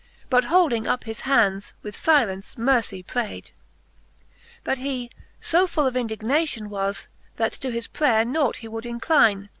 [0.31, 4.29] But holding up his hands, with filence mercie prayd, XXVI.
[4.63, 7.07] But he fo full of indignation was.
[7.35, 9.49] That to his prayer nought he would incline.